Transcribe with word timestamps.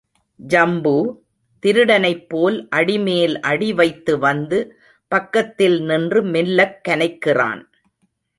ஜம்பு 0.39 0.93
திருடனைப் 1.63 2.29
போல் 2.29 2.67
அடிமேல் 2.69 3.39
அடிவைத்து 3.39 4.19
வந்து 4.19 4.59
பக்கத்தில் 5.11 5.77
நின்று 5.81 6.23
மெல்லக் 6.23 6.79
கனைக்கிறான். 6.89 7.61